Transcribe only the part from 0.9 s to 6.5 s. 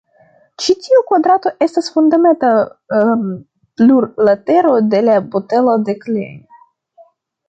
kvadrato estas fundamenta plurlatero de la botelo de Klein.